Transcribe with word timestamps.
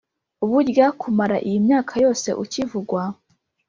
Burya 0.49 0.87
kumara 0.99 1.37
iyi 1.47 1.57
myaka 1.65 1.93
yose 2.03 2.29
ukivugwa, 2.43 3.01